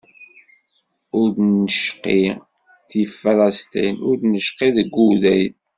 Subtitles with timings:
[1.19, 2.23] Ur d-necqi
[2.87, 5.55] di Falasṭin, ur d-necqi deg Wudayen.